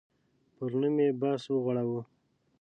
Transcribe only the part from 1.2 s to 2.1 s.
بحث وغوړاوه.